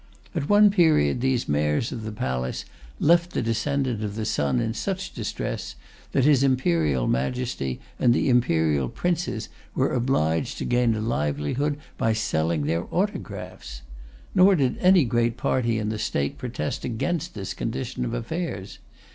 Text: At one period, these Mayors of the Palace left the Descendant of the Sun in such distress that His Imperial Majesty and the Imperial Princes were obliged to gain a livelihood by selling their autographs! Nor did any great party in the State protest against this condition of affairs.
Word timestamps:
At 0.33 0.49
one 0.49 0.71
period, 0.71 1.21
these 1.21 1.47
Mayors 1.47 1.91
of 1.91 2.01
the 2.03 2.11
Palace 2.11 2.65
left 2.99 3.33
the 3.33 3.41
Descendant 3.43 4.03
of 4.03 4.15
the 4.15 4.25
Sun 4.25 4.59
in 4.59 4.73
such 4.73 5.13
distress 5.13 5.75
that 6.11 6.23
His 6.25 6.41
Imperial 6.41 7.05
Majesty 7.07 7.79
and 7.99 8.11
the 8.11 8.27
Imperial 8.27 8.89
Princes 8.89 9.47
were 9.75 9.93
obliged 9.93 10.57
to 10.57 10.65
gain 10.65 10.95
a 10.95 11.01
livelihood 11.01 11.77
by 11.99 12.13
selling 12.13 12.63
their 12.65 12.85
autographs! 12.91 13.83
Nor 14.33 14.55
did 14.55 14.79
any 14.79 15.05
great 15.05 15.37
party 15.37 15.77
in 15.77 15.89
the 15.89 15.99
State 15.99 16.39
protest 16.39 16.83
against 16.83 17.35
this 17.35 17.53
condition 17.53 18.03
of 18.03 18.15
affairs. 18.15 18.79